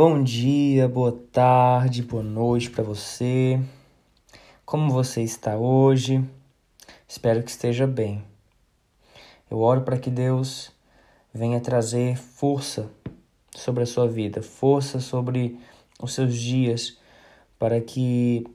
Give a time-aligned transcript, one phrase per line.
[0.00, 3.60] Bom dia, boa tarde, boa noite para você.
[4.64, 6.24] Como você está hoje?
[7.08, 8.22] Espero que esteja bem.
[9.50, 10.70] Eu oro para que Deus
[11.34, 12.88] venha trazer força
[13.50, 15.58] sobre a sua vida, força sobre
[16.00, 16.96] os seus dias,
[17.58, 18.46] para que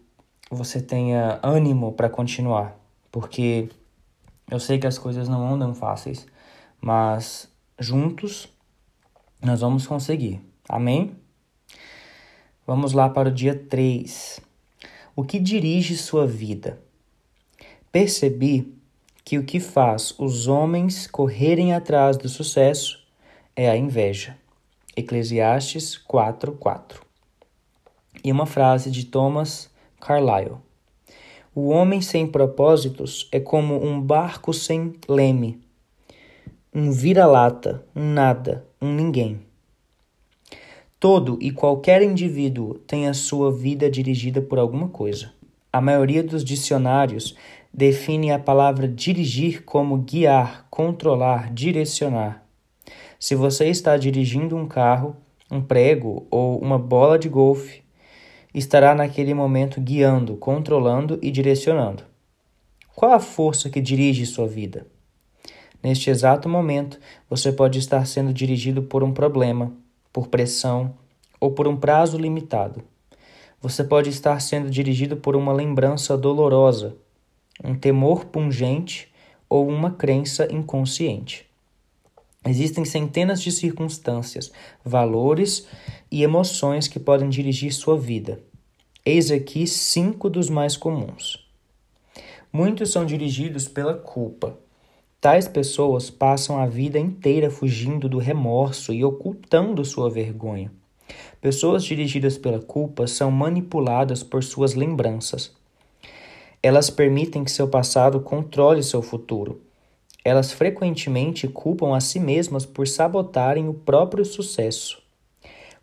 [0.50, 2.74] você tenha ânimo para continuar,
[3.12, 3.68] porque
[4.50, 6.26] eu sei que as coisas não andam fáceis,
[6.80, 8.48] mas juntos
[9.42, 10.40] nós vamos conseguir.
[10.70, 11.22] Amém?
[12.66, 14.40] Vamos lá para o dia 3.
[15.14, 16.82] O que dirige sua vida?
[17.92, 18.74] Percebi
[19.22, 23.06] que o que faz os homens correrem atrás do sucesso
[23.54, 24.38] é a inveja.
[24.96, 27.02] Eclesiastes 4:4.
[28.24, 30.56] E uma frase de Thomas Carlyle.
[31.54, 35.62] O homem sem propósitos é como um barco sem leme,
[36.74, 39.42] um vira-lata, um nada, um ninguém.
[41.04, 45.34] Todo e qualquer indivíduo tem a sua vida dirigida por alguma coisa.
[45.70, 47.36] A maioria dos dicionários
[47.74, 52.48] define a palavra dirigir como guiar, controlar, direcionar.
[53.20, 55.18] Se você está dirigindo um carro,
[55.52, 57.84] um prego ou uma bola de golfe,
[58.54, 62.04] estará naquele momento guiando, controlando e direcionando.
[62.96, 64.88] Qual a força que dirige sua vida?
[65.84, 66.98] Neste exato momento,
[67.30, 69.83] você pode estar sendo dirigido por um problema,
[70.14, 70.94] por pressão
[71.40, 72.84] ou por um prazo limitado.
[73.60, 76.96] Você pode estar sendo dirigido por uma lembrança dolorosa,
[77.64, 79.12] um temor pungente
[79.50, 81.46] ou uma crença inconsciente.
[82.46, 84.52] Existem centenas de circunstâncias,
[84.84, 85.66] valores
[86.12, 88.40] e emoções que podem dirigir sua vida.
[89.06, 91.48] Eis aqui cinco dos mais comuns.
[92.52, 94.58] Muitos são dirigidos pela culpa.
[95.24, 100.70] Tais pessoas passam a vida inteira fugindo do remorso e ocultando sua vergonha.
[101.40, 105.54] Pessoas dirigidas pela culpa são manipuladas por suas lembranças.
[106.62, 109.62] Elas permitem que seu passado controle seu futuro.
[110.26, 115.02] Elas frequentemente culpam a si mesmas por sabotarem o próprio sucesso.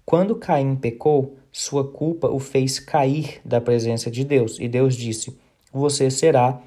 [0.04, 5.34] Quando Caim pecou, sua culpa o fez cair da presença de Deus, e Deus disse:
[5.72, 6.60] Você será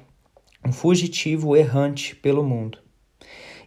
[0.66, 2.78] um fugitivo errante pelo mundo.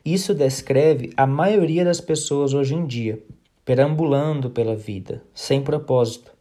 [0.03, 3.21] Isso descreve a maioria das pessoas hoje em dia,
[3.63, 6.31] perambulando pela vida, sem propósito.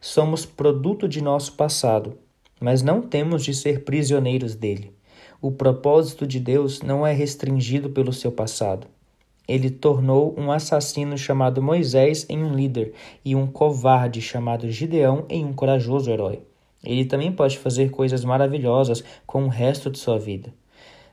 [0.00, 2.18] Somos produto de nosso passado,
[2.60, 4.92] mas não temos de ser prisioneiros dele.
[5.40, 8.88] O propósito de Deus não é restringido pelo seu passado.
[9.46, 12.92] Ele tornou um assassino chamado Moisés em um líder
[13.24, 16.42] e um covarde chamado Gideão em um corajoso herói.
[16.82, 20.52] Ele também pode fazer coisas maravilhosas com o resto de sua vida.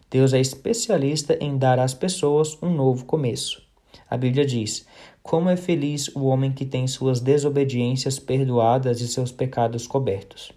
[0.10, 3.62] Deus é especialista em dar às pessoas um novo começo.
[4.10, 4.86] A Bíblia diz:
[5.22, 10.52] Como é feliz o homem que tem suas desobediências perdoadas e seus pecados cobertos.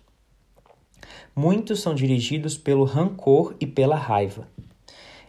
[1.35, 4.47] Muitos são dirigidos pelo rancor e pela raiva.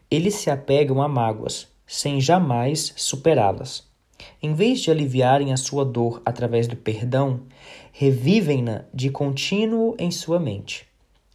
[0.09, 3.90] Eles se apegam a mágoas, sem jamais superá-las.
[4.43, 7.41] Em vez de aliviarem a sua dor através do perdão,
[7.91, 10.87] revivem-na de contínuo em sua mente.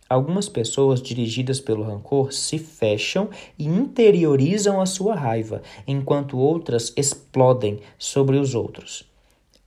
[0.08, 7.78] Algumas pessoas dirigidas pelo rancor se fecham e interiorizam a sua raiva, enquanto outras explodem
[7.96, 9.04] sobre os outros.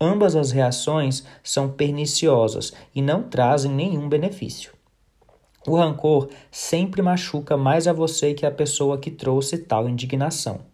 [0.01, 4.73] Ambas as reações são perniciosas e não trazem nenhum benefício.
[5.65, 10.68] O rancor sempre machuca mais a você que a pessoa que trouxe tal indignação.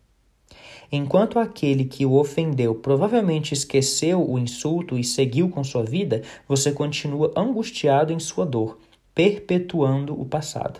[0.91, 6.72] Enquanto aquele que o ofendeu provavelmente esqueceu o insulto e seguiu com sua vida, você
[6.72, 8.78] continua angustiado em sua dor,
[9.13, 10.79] perpetuando o passado.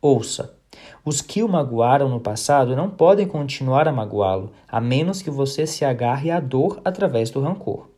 [0.00, 0.56] Ouça,
[1.04, 5.66] os que o magoaram no passado não podem continuar a magoá-lo, a menos que você
[5.66, 7.88] se agarre à dor através do rancor.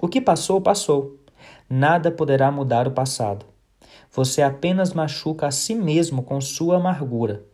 [0.00, 1.16] O que passou, passou.
[1.68, 3.46] Nada poderá mudar o passado.
[4.12, 7.44] Você apenas machuca a si mesmo com sua amargura.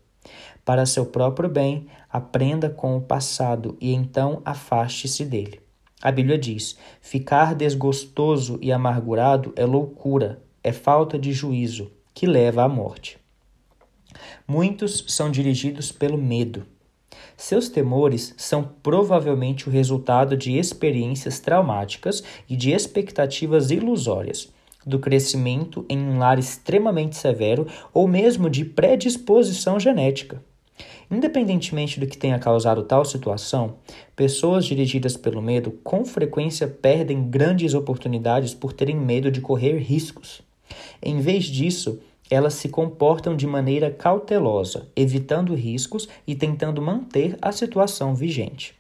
[0.65, 5.61] Para seu próprio bem, aprenda com o passado e então afaste-se dele.
[6.01, 12.63] A Bíblia diz: ficar desgostoso e amargurado é loucura, é falta de juízo, que leva
[12.63, 13.19] à morte.
[14.47, 16.65] Muitos são dirigidos pelo medo.
[17.37, 24.53] Seus temores são provavelmente o resultado de experiências traumáticas e de expectativas ilusórias
[24.85, 30.43] do crescimento em um lar extremamente severo ou mesmo de predisposição genética.
[31.13, 33.75] Independentemente do que tenha causado tal situação,
[34.17, 40.41] pessoas dirigidas pelo medo com frequência perdem grandes oportunidades por terem medo de correr riscos.
[41.03, 42.01] Em vez disso,
[42.31, 48.75] elas se comportam de maneira cautelosa, evitando riscos e tentando manter a situação vigente.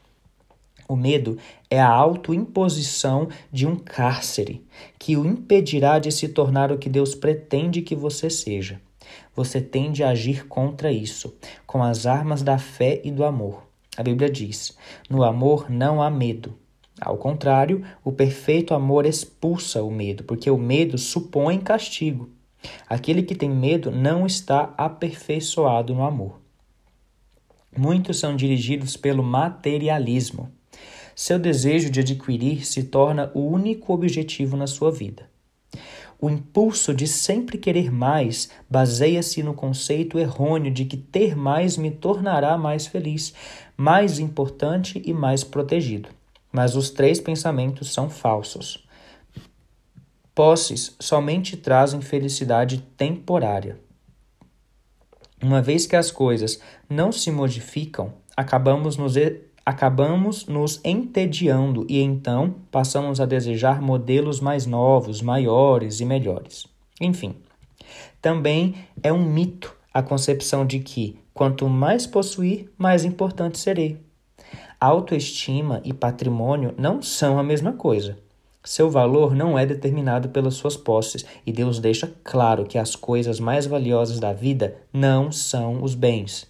[0.88, 1.37] O medo
[1.69, 4.64] é a autoimposição de um cárcere
[4.99, 8.81] que o impedirá de se tornar o que Deus pretende que você seja.
[9.34, 11.34] Você tende a agir contra isso,
[11.67, 13.67] com as armas da fé e do amor.
[13.96, 14.76] A Bíblia diz:
[15.08, 16.55] no amor não há medo.
[17.00, 22.31] Ao contrário, o perfeito amor expulsa o medo, porque o medo supõe castigo.
[22.88, 26.40] Aquele que tem medo não está aperfeiçoado no amor.
[27.76, 30.52] Muitos são dirigidos pelo materialismo.
[31.17, 35.31] Seu desejo de adquirir se torna o único objetivo na sua vida.
[36.24, 41.90] O impulso de sempre querer mais baseia-se no conceito errôneo de que ter mais me
[41.90, 43.34] tornará mais feliz,
[43.76, 46.10] mais importante e mais protegido.
[46.52, 48.86] Mas os três pensamentos são falsos.
[50.32, 53.80] Posses somente trazem felicidade temporária.
[55.42, 59.16] Uma vez que as coisas não se modificam, acabamos nos
[59.64, 66.66] acabamos nos entediando e então passamos a desejar modelos mais novos, maiores e melhores.
[67.00, 67.36] Enfim,
[68.20, 73.98] também é um mito a concepção de que quanto mais possuir, mais importante serei.
[74.80, 78.18] Autoestima e patrimônio não são a mesma coisa.
[78.64, 83.40] Seu valor não é determinado pelas suas posses, e Deus deixa claro que as coisas
[83.40, 86.48] mais valiosas da vida não são os bens,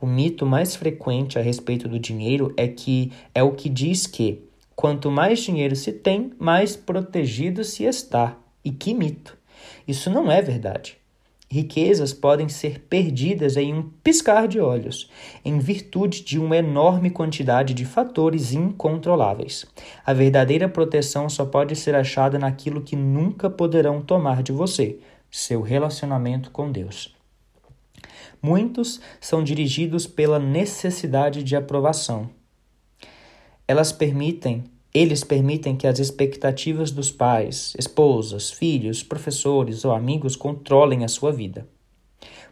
[0.00, 4.42] o mito mais frequente a respeito do dinheiro é que é o que diz que
[4.74, 8.36] quanto mais dinheiro se tem, mais protegido se está.
[8.64, 9.36] E que mito!
[9.88, 10.98] Isso não é verdade.
[11.48, 15.08] Riquezas podem ser perdidas em um piscar de olhos,
[15.44, 19.64] em virtude de uma enorme quantidade de fatores incontroláveis.
[20.04, 24.98] A verdadeira proteção só pode ser achada naquilo que nunca poderão tomar de você:
[25.30, 27.15] seu relacionamento com Deus.
[28.40, 32.28] Muitos são dirigidos pela necessidade de aprovação.
[33.68, 41.04] Elas permitem, eles permitem que as expectativas dos pais, esposas, filhos, professores ou amigos controlem
[41.04, 41.66] a sua vida.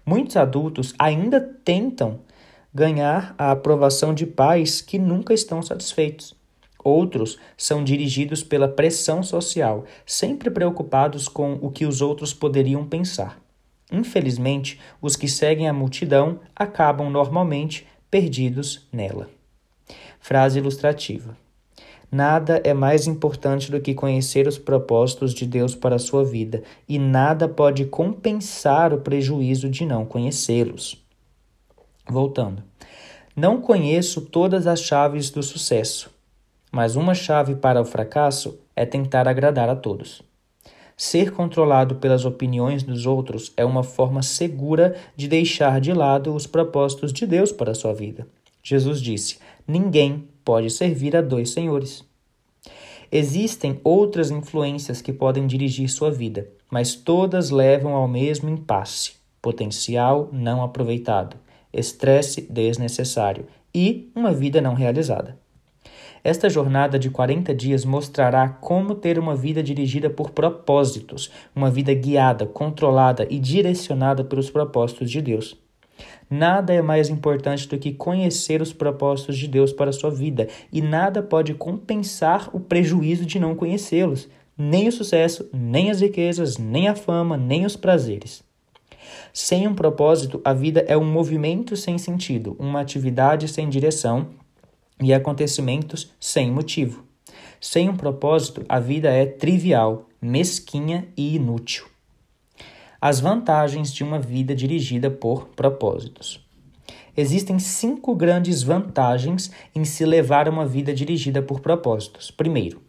[0.04, 2.20] Muitos adultos ainda tentam
[2.72, 6.34] ganhar a aprovação de pais que nunca estão satisfeitos.
[6.82, 13.43] Outros são dirigidos pela pressão social, sempre preocupados com o que os outros poderiam pensar.
[13.92, 19.28] Infelizmente, os que seguem a multidão acabam normalmente perdidos nela.
[20.20, 21.36] Frase ilustrativa.
[22.10, 26.62] Nada é mais importante do que conhecer os propósitos de Deus para a sua vida,
[26.88, 31.04] e nada pode compensar o prejuízo de não conhecê-los.
[32.08, 32.62] Voltando.
[33.34, 36.08] Não conheço todas as chaves do sucesso,
[36.70, 40.22] mas uma chave para o fracasso é tentar agradar a todos.
[40.96, 46.46] Ser controlado pelas opiniões dos outros é uma forma segura de deixar de lado os
[46.46, 48.26] propósitos de Deus para a sua vida.
[48.62, 52.04] Jesus disse: Ninguém pode servir a dois senhores.
[53.10, 60.28] Existem outras influências que podem dirigir sua vida, mas todas levam ao mesmo impasse: potencial
[60.32, 61.36] não aproveitado,
[61.72, 65.38] estresse desnecessário e uma vida não realizada.
[66.24, 71.92] Esta jornada de 40 dias mostrará como ter uma vida dirigida por propósitos, uma vida
[71.92, 75.54] guiada, controlada e direcionada pelos propósitos de Deus.
[76.30, 80.48] Nada é mais importante do que conhecer os propósitos de Deus para a sua vida,
[80.72, 86.56] e nada pode compensar o prejuízo de não conhecê-los, nem o sucesso, nem as riquezas,
[86.56, 88.42] nem a fama, nem os prazeres.
[89.30, 94.28] Sem um propósito, a vida é um movimento sem sentido, uma atividade sem direção
[95.02, 97.04] e acontecimentos sem motivo.
[97.60, 101.86] Sem um propósito, a vida é trivial, mesquinha e inútil.
[103.00, 106.44] As vantagens de uma vida dirigida por propósitos.
[107.16, 112.30] Existem cinco grandes vantagens em se levar uma vida dirigida por propósitos.
[112.30, 112.82] Primeiro,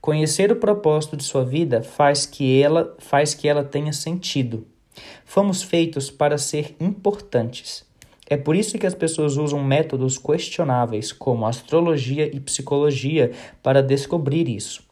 [0.00, 4.66] conhecer o propósito de sua vida faz que ela faz que ela tenha sentido.
[5.24, 7.84] Fomos feitos para ser importantes.
[8.30, 14.48] É por isso que as pessoas usam métodos questionáveis, como astrologia e psicologia, para descobrir
[14.48, 14.84] isso.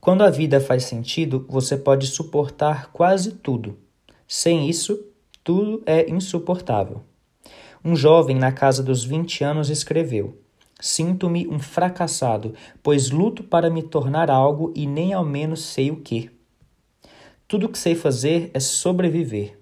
[0.00, 3.76] Quando a vida faz sentido, você pode suportar quase tudo.
[4.26, 4.98] Sem isso,
[5.44, 7.02] tudo é insuportável.
[7.84, 10.40] Um jovem na casa dos 20 anos escreveu:
[10.80, 16.00] Sinto-me um fracassado, pois luto para me tornar algo e nem ao menos sei o
[16.00, 16.30] que.
[17.46, 19.57] Tudo que sei fazer é sobreviver.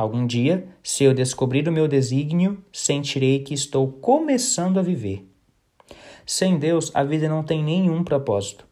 [0.00, 5.28] Algum dia, se eu descobrir o meu desígnio, sentirei que estou começando a viver.
[6.24, 8.64] Sem Deus, a vida não tem nenhum propósito.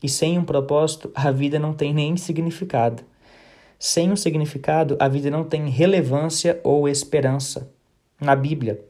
[0.00, 3.02] E sem um propósito, a vida não tem nem significado.
[3.76, 7.68] Sem um significado, a vida não tem relevância ou esperança.
[8.20, 8.80] Na Bíblia,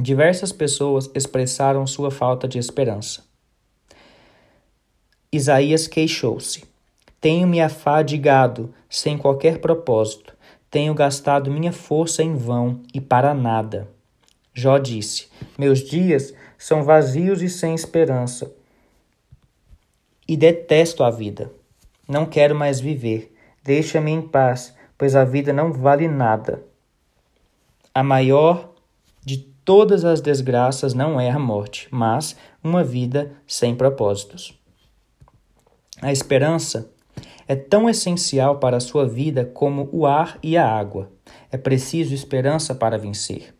[0.00, 3.24] Diversas pessoas expressaram sua falta de esperança.
[5.30, 6.64] Isaías queixou-se:
[7.20, 10.35] Tenho me afadigado sem qualquer propósito,
[10.76, 13.88] tenho gastado minha força em vão e para nada.
[14.52, 18.52] Jó disse: Meus dias são vazios e sem esperança,
[20.28, 21.50] e detesto a vida.
[22.06, 23.34] Não quero mais viver.
[23.64, 26.62] Deixa-me em paz, pois a vida não vale nada.
[27.94, 28.74] A maior
[29.24, 34.52] de todas as desgraças não é a morte, mas uma vida sem propósitos.
[36.02, 36.90] A esperança
[37.48, 41.10] é tão essencial para a sua vida como o ar e a água.
[41.50, 43.54] É preciso esperança para vencer.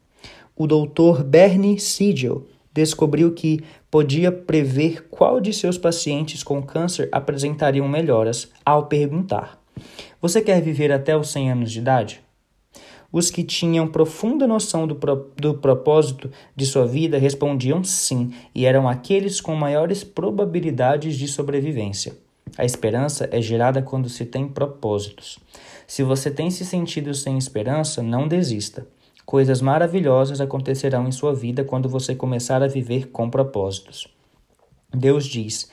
[0.57, 7.89] O doutor Bernie Siegel descobriu que podia prever qual de seus pacientes com câncer apresentariam
[7.89, 9.61] melhoras ao perguntar:
[10.21, 12.21] Você quer viver até os 100 anos de idade?
[13.13, 18.67] Os que tinham profunda noção do, pro, do propósito de sua vida respondiam sim, e
[18.67, 22.26] eram aqueles com maiores probabilidades de sobrevivência.
[22.59, 25.39] A esperança é gerada quando se tem propósitos.
[25.87, 28.87] Se você tem se sentido sem esperança, não desista.
[29.27, 34.07] Coisas maravilhosas acontecerão em sua vida quando você começar a viver com propósitos.
[34.95, 35.69] Deus diz: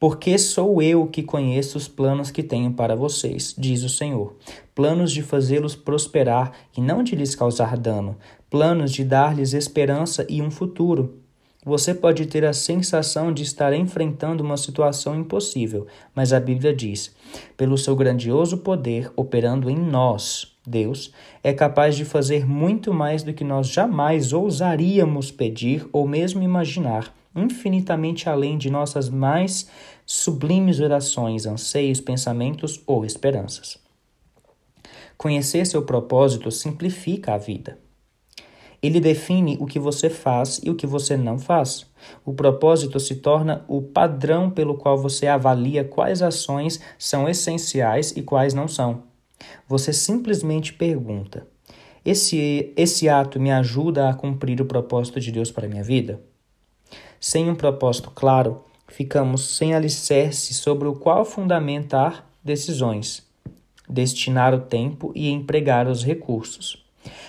[0.00, 4.36] Porque sou eu que conheço os planos que tenho para vocês, diz o Senhor.
[4.74, 8.16] Planos de fazê-los prosperar e não de lhes causar dano,
[8.50, 11.23] planos de dar-lhes esperança e um futuro.
[11.64, 17.14] Você pode ter a sensação de estar enfrentando uma situação impossível, mas a Bíblia diz:
[17.56, 23.32] pelo seu grandioso poder operando em nós, Deus é capaz de fazer muito mais do
[23.32, 29.68] que nós jamais ousaríamos pedir ou mesmo imaginar, infinitamente além de nossas mais
[30.04, 33.78] sublimes orações, anseios, pensamentos ou esperanças.
[35.16, 37.78] Conhecer seu propósito simplifica a vida.
[38.84, 41.86] Ele define o que você faz e o que você não faz.
[42.22, 48.20] O propósito se torna o padrão pelo qual você avalia quais ações são essenciais e
[48.20, 49.04] quais não são.
[49.66, 51.46] Você simplesmente pergunta:
[52.04, 56.20] esse, esse ato me ajuda a cumprir o propósito de Deus para a minha vida?
[57.18, 63.26] Sem um propósito claro, ficamos sem alicerce sobre o qual fundamentar decisões,
[63.88, 66.83] destinar o tempo e empregar os recursos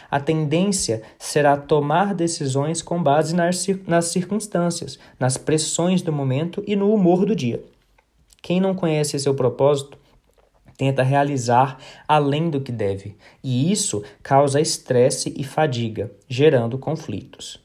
[0.09, 6.75] a tendência será tomar decisões com base nas, nas circunstâncias, nas pressões do momento e
[6.75, 7.63] no humor do dia.
[8.41, 9.97] Quem não conhece seu propósito
[10.77, 11.77] tenta realizar
[12.07, 17.63] além do que deve, e isso causa estresse e fadiga, gerando conflitos.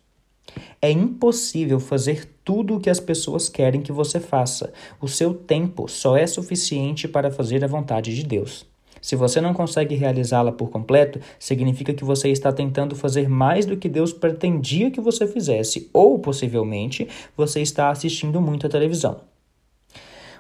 [0.81, 4.73] É impossível fazer tudo o que as pessoas querem que você faça.
[5.01, 8.67] O seu tempo só é suficiente para fazer a vontade de Deus.
[9.01, 13.77] Se você não consegue realizá-la por completo, significa que você está tentando fazer mais do
[13.77, 19.21] que Deus pretendia que você fizesse, ou possivelmente você está assistindo muito a televisão.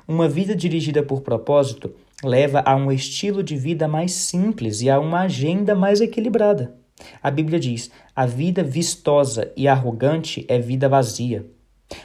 [0.06, 4.98] Uma vida dirigida por propósito leva a um estilo de vida mais simples e a
[4.98, 6.74] uma agenda mais equilibrada.
[7.22, 11.46] A Bíblia diz: a vida vistosa e arrogante é vida vazia.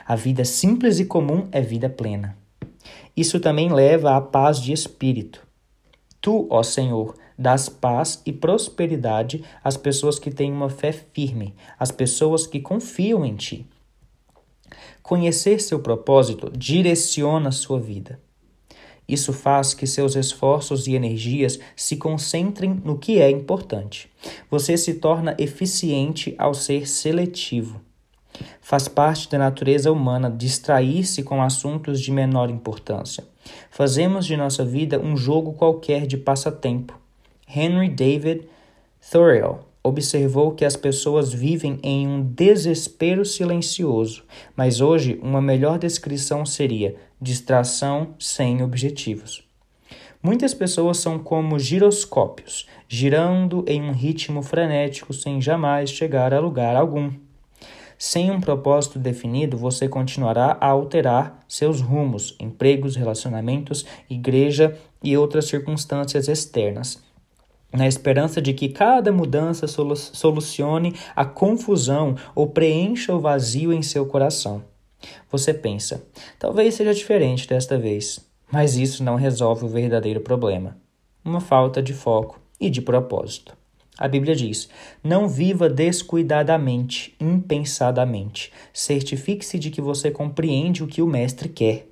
[0.07, 2.37] A vida simples e comum é vida plena.
[3.15, 5.45] Isso também leva à paz de espírito.
[6.25, 11.91] Tu, ó Senhor, dás paz e prosperidade às pessoas que têm uma fé firme, às
[11.91, 13.69] pessoas que confiam em Ti.
[15.03, 18.19] Conhecer seu propósito direciona sua vida.
[19.07, 24.11] Isso faz que seus esforços e energias se concentrem no que é importante.
[24.49, 27.79] Você se torna eficiente ao ser seletivo.
[28.59, 33.34] Faz parte da natureza humana distrair-se com assuntos de menor importância.
[33.69, 36.97] Fazemos de nossa vida um jogo qualquer de passatempo.
[37.47, 38.47] Henry David
[39.11, 44.23] Thoreau observou que as pessoas vivem em um desespero silencioso,
[44.55, 49.43] mas hoje uma melhor descrição seria distração sem objetivos.
[50.23, 56.75] Muitas pessoas são como giroscópios, girando em um ritmo frenético sem jamais chegar a lugar
[56.75, 57.11] algum.
[57.97, 65.45] Sem um propósito definido, você continuará a alterar seus rumos, empregos, relacionamentos, igreja e outras
[65.45, 67.01] circunstâncias externas,
[67.71, 74.05] na esperança de que cada mudança solucione a confusão ou preencha o vazio em seu
[74.05, 74.63] coração.
[75.31, 76.05] Você pensa,
[76.39, 78.19] talvez seja diferente desta vez,
[78.51, 80.77] mas isso não resolve o verdadeiro problema:
[81.23, 83.55] uma falta de foco e de propósito.
[83.97, 84.69] A Bíblia diz:
[85.03, 88.51] Não viva descuidadamente, impensadamente.
[88.73, 91.87] Certifique-se de que você compreende o que o Mestre quer.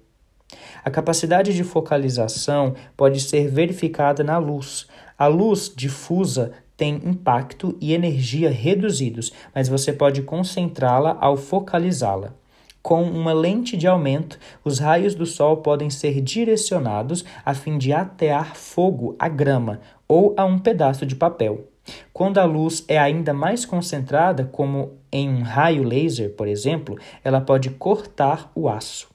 [0.83, 4.87] A capacidade de focalização pode ser verificada na luz.
[5.17, 12.33] A luz difusa tem impacto e energia reduzidos, mas você pode concentrá-la ao focalizá-la.
[12.81, 17.93] Com uma lente de aumento, os raios do sol podem ser direcionados a fim de
[17.93, 21.72] atear fogo à grama ou a um pedaço de papel.
[22.11, 27.41] Quando a luz é ainda mais concentrada, como em um raio laser, por exemplo, ela
[27.41, 29.09] pode cortar o aço.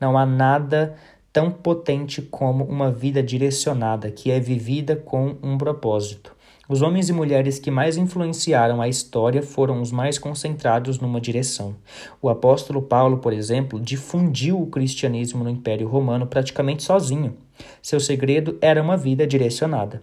[0.00, 0.96] Não há nada
[1.32, 6.34] tão potente como uma vida direcionada, que é vivida com um propósito.
[6.66, 11.76] Os homens e mulheres que mais influenciaram a história foram os mais concentrados numa direção.
[12.22, 17.36] O apóstolo Paulo, por exemplo, difundiu o cristianismo no Império Romano praticamente sozinho.
[17.82, 20.00] Seu segredo era uma vida direcionada.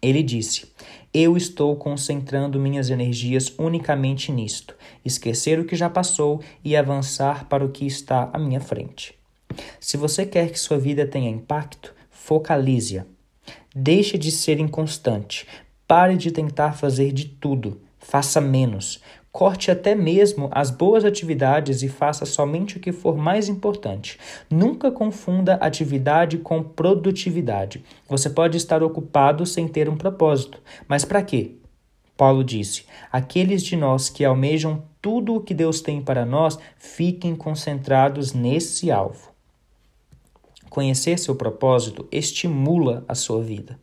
[0.00, 0.72] Ele disse:
[1.12, 4.74] Eu estou concentrando minhas energias unicamente nisto,
[5.04, 9.14] esquecer o que já passou e avançar para o que está à minha frente.
[9.80, 13.04] Se você quer que sua vida tenha impacto, focalize-a.
[13.74, 15.46] Deixe de ser inconstante.
[15.86, 17.80] Pare de tentar fazer de tudo.
[17.98, 19.00] Faça menos.
[19.36, 24.18] Corte até mesmo as boas atividades e faça somente o que for mais importante.
[24.48, 27.84] Nunca confunda atividade com produtividade.
[28.08, 30.58] Você pode estar ocupado sem ter um propósito.
[30.88, 31.56] Mas para quê?
[32.16, 37.36] Paulo disse: Aqueles de nós que almejam tudo o que Deus tem para nós, fiquem
[37.36, 39.32] concentrados nesse alvo.
[40.70, 43.78] Conhecer seu propósito estimula a sua vida.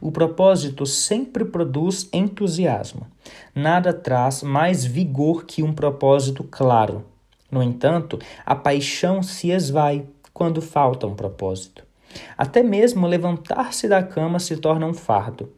[0.00, 3.06] O propósito sempre produz entusiasmo.
[3.54, 7.04] Nada traz mais vigor que um propósito claro.
[7.50, 11.84] No entanto, a paixão se esvai quando falta um propósito.
[12.36, 15.50] Até mesmo levantar-se da cama se torna um fardo.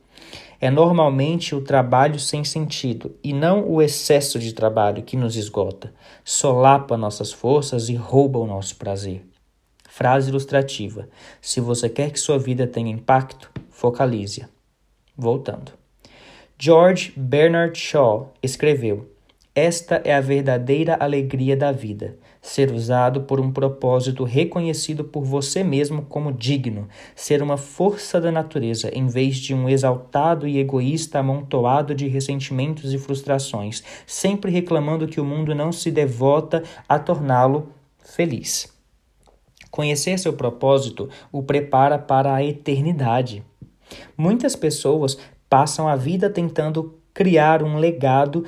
[0.60, 5.92] É normalmente o trabalho sem sentido e não o excesso de trabalho que nos esgota,
[6.24, 9.26] solapa nossas forças e rouba o nosso prazer.
[9.88, 11.08] Frase ilustrativa:
[11.40, 14.48] Se você quer que sua vida tenha impacto, focalize-a.
[15.16, 15.72] Voltando.
[16.58, 19.10] George Bernard Shaw escreveu:
[19.54, 25.64] Esta é a verdadeira alegria da vida, ser usado por um propósito reconhecido por você
[25.64, 31.18] mesmo como digno, ser uma força da natureza em vez de um exaltado e egoísta
[31.18, 37.70] amontoado de ressentimentos e frustrações, sempre reclamando que o mundo não se devota a torná-lo
[37.98, 38.72] feliz.
[39.74, 43.42] Conhecer seu propósito o prepara para a eternidade.
[44.16, 45.16] Muitas pessoas
[45.48, 48.44] passam a vida tentando criar um legado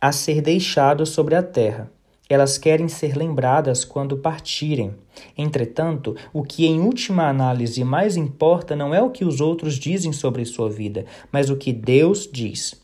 [0.00, 1.90] a ser deixado sobre a terra.
[2.28, 4.94] Elas querem ser lembradas quando partirem.
[5.38, 10.12] Entretanto, o que em última análise mais importa não é o que os outros dizem
[10.12, 12.74] sobre sua vida, mas o que Deus diz.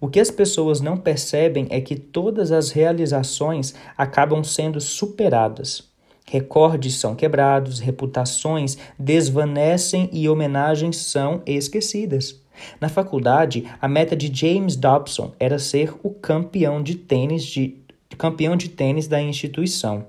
[0.00, 5.91] O que as pessoas não percebem é que todas as realizações acabam sendo superadas.
[6.26, 12.40] Recordes são quebrados, reputações desvanecem e homenagens são esquecidas.
[12.80, 17.76] Na faculdade, a meta de James Dobson era ser o campeão de tênis de
[18.16, 20.06] campeão de tênis da instituição.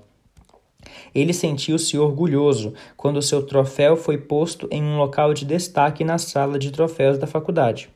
[1.14, 6.58] Ele sentiu-se orgulhoso quando seu troféu foi posto em um local de destaque na sala
[6.58, 7.88] de troféus da faculdade.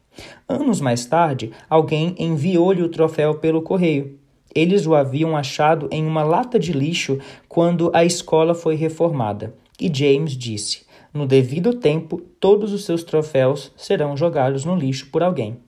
[0.49, 4.18] Anos mais tarde, alguém enviou-lhe o troféu pelo correio.
[4.55, 9.55] Eles o haviam achado em uma lata de lixo quando a escola foi reformada.
[9.81, 15.23] E James disse: No devido tempo, todos os seus troféus serão jogados no lixo por
[15.23, 15.59] alguém.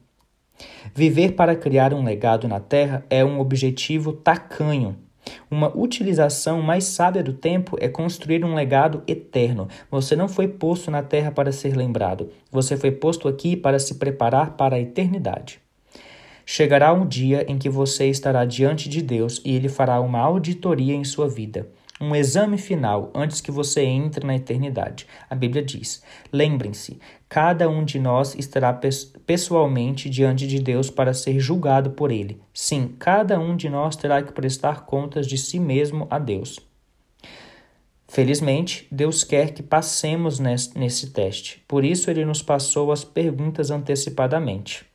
[0.93, 4.97] Viver para criar um legado na Terra é um objetivo tacanho.
[5.49, 9.67] Uma utilização mais sábia do tempo é construir um legado eterno.
[9.89, 13.95] Você não foi posto na Terra para ser lembrado, você foi posto aqui para se
[13.95, 15.60] preparar para a eternidade.
[16.53, 20.93] Chegará um dia em que você estará diante de Deus e ele fará uma auditoria
[20.93, 25.07] em sua vida, um exame final antes que você entre na eternidade.
[25.29, 28.77] A Bíblia diz: Lembrem-se, cada um de nós estará
[29.25, 32.41] pessoalmente diante de Deus para ser julgado por ele.
[32.53, 36.59] Sim, cada um de nós terá que prestar contas de si mesmo a Deus.
[38.09, 44.90] Felizmente, Deus quer que passemos nesse teste, por isso ele nos passou as perguntas antecipadamente.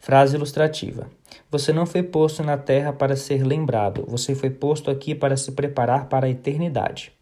[0.00, 1.10] Frase ilustrativa.
[1.50, 5.52] Você não foi posto na terra para ser lembrado, você foi posto aqui para se
[5.52, 7.12] preparar para a eternidade.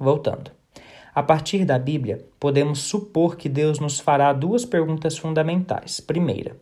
[0.00, 0.50] Voltando.
[1.14, 6.00] A partir da Bíblia, podemos supor que Deus nos fará duas perguntas fundamentais.
[6.00, 6.56] Primeira,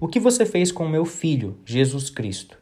[0.00, 2.58] o que você fez com meu filho, Jesus Cristo?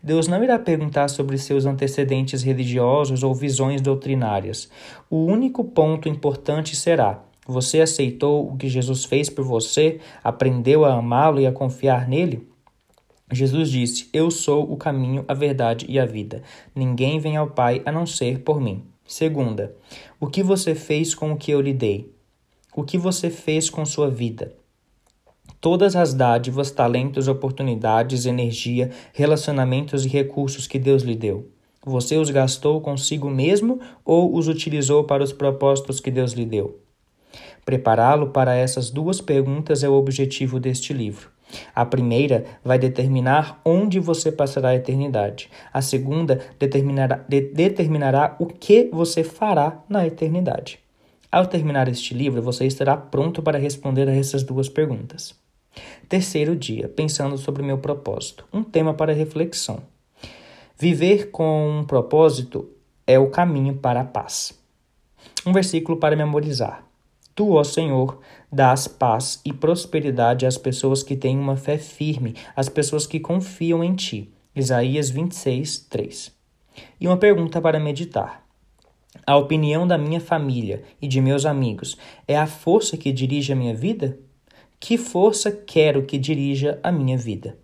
[0.00, 4.70] Deus não irá perguntar sobre seus antecedentes religiosos ou visões doutrinárias.
[5.10, 10.00] O único ponto importante será: você aceitou o que Jesus fez por você?
[10.22, 12.48] Aprendeu a amá-lo e a confiar nele?
[13.30, 16.42] Jesus disse: Eu sou o caminho, a verdade e a vida.
[16.74, 18.84] Ninguém vem ao Pai a não ser por mim.
[19.06, 19.74] Segunda,
[20.20, 22.12] o que você fez com o que eu lhe dei?
[22.74, 24.54] O que você fez com sua vida?
[25.62, 31.48] todas as dádivas, talentos, oportunidades, energia, relacionamentos e recursos que Deus lhe deu?
[31.86, 36.80] Você os gastou consigo mesmo ou os utilizou para os propósitos que Deus lhe deu?
[37.64, 41.30] Prepará-lo para essas duas perguntas é o objetivo deste livro.
[41.74, 45.50] A primeira vai determinar onde você passará a eternidade.
[45.72, 50.78] A segunda determinará, de, determinará o que você fará na eternidade.
[51.30, 55.34] Ao terminar este livro, você estará pronto para responder a essas duas perguntas.
[56.08, 58.44] Terceiro dia, pensando sobre o meu propósito.
[58.52, 59.82] Um tema para reflexão.
[60.78, 62.68] Viver com um propósito
[63.06, 64.58] é o caminho para a paz.
[65.46, 66.91] Um versículo para memorizar.
[67.34, 72.68] Tu, ó Senhor, dás paz e prosperidade às pessoas que têm uma fé firme, às
[72.68, 74.30] pessoas que confiam em ti.
[74.54, 76.32] Isaías 26, 3.
[77.00, 78.44] E uma pergunta para meditar.
[79.26, 83.56] A opinião da minha família e de meus amigos é a força que dirige a
[83.56, 84.18] minha vida?
[84.78, 87.56] Que força quero que dirija a minha vida?